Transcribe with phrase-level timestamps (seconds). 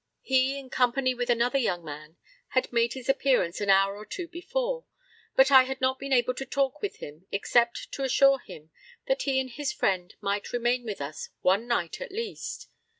[0.23, 2.17] He, in company with another young man,
[2.47, 4.85] had made his appearance an hour or two before,
[5.35, 8.71] but I had not been able to talk with him, except to assure him
[9.05, 12.67] that he and his friend might remain with us one night, at least.